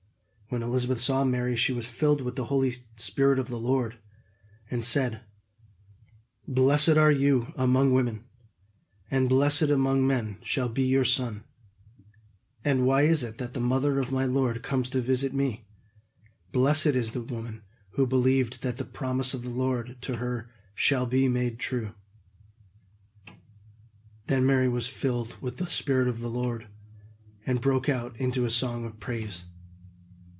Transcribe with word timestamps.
When 0.49 0.63
Elizabeth 0.63 0.99
saw 0.99 1.23
Mary, 1.23 1.55
she 1.55 1.71
was 1.71 1.85
filled 1.85 2.19
with 2.19 2.35
the 2.35 2.79
Spirit 2.97 3.39
of 3.39 3.47
the 3.47 3.57
Lord, 3.57 3.97
and 4.69 4.83
said: 4.83 5.21
"Blessed 6.45 6.97
are 6.97 7.09
you 7.09 7.53
among 7.55 7.93
women, 7.93 8.25
and 9.09 9.29
blessed 9.29 9.61
among 9.69 10.05
men 10.05 10.39
shall 10.43 10.67
be 10.67 10.83
your 10.83 11.05
son! 11.05 11.45
And 12.65 12.85
why 12.85 13.03
is 13.03 13.23
it 13.23 13.37
that 13.37 13.53
the 13.53 13.61
mother 13.61 13.97
of 14.01 14.11
my 14.11 14.25
Lord 14.25 14.61
comes 14.61 14.89
to 14.89 14.99
visit 14.99 15.31
me? 15.33 15.69
Blessed 16.51 16.87
is 16.97 17.11
the 17.13 17.21
woman 17.23 17.61
who 17.91 18.05
believed 18.05 18.61
that 18.61 18.75
the 18.75 18.83
promise 18.83 19.33
of 19.33 19.43
the 19.43 19.49
Lord 19.49 19.95
to 20.01 20.17
her 20.17 20.51
shall 20.75 21.05
be 21.05 21.29
made 21.29 21.59
true!" 21.59 21.93
Then 24.27 24.45
Mary 24.45 24.67
was 24.67 24.85
filled 24.85 25.33
with 25.41 25.55
the 25.59 25.67
Spirit 25.67 26.09
of 26.09 26.19
the 26.19 26.29
Lord, 26.29 26.67
and 27.45 27.61
broke 27.61 27.87
out 27.87 28.17
into 28.17 28.43
a 28.43 28.49
song 28.49 28.83
of 28.83 28.99
praise. 28.99 29.45